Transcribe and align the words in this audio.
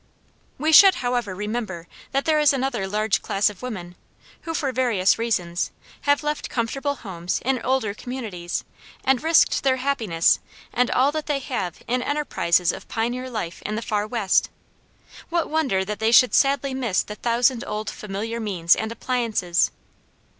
We 0.57 0.71
should, 0.71 0.95
however, 0.95 1.35
remember 1.35 1.87
that 2.11 2.25
there 2.25 2.39
is 2.39 2.53
another 2.53 2.87
large 2.87 3.21
class 3.21 3.51
of 3.51 3.61
women 3.61 3.93
who, 4.41 4.55
for 4.55 4.71
various 4.71 5.19
reasons, 5.19 5.69
have 6.09 6.23
left 6.23 6.49
comfortable 6.49 6.95
homes 6.95 7.39
in 7.45 7.61
older 7.61 7.93
communities, 7.93 8.63
and 9.03 9.21
risked 9.21 9.61
their 9.61 9.75
happiness 9.75 10.39
and 10.73 10.89
all 10.89 11.11
that 11.11 11.27
they 11.27 11.37
have 11.37 11.83
in 11.87 12.01
enterprises 12.01 12.71
of 12.71 12.87
pioneer 12.87 13.29
life 13.29 13.61
in 13.61 13.75
the 13.75 13.83
far 13.83 14.07
West. 14.07 14.49
What 15.29 15.51
wonder 15.51 15.85
that 15.85 15.99
they 15.99 16.11
should 16.11 16.33
sadly 16.33 16.73
miss 16.73 17.03
the 17.03 17.13
thousand 17.13 17.63
old 17.67 17.87
familiar 17.91 18.39
means 18.39 18.75
and 18.75 18.91
appliances! 18.91 19.69